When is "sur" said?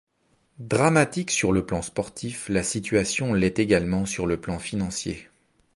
1.29-1.51, 4.07-4.25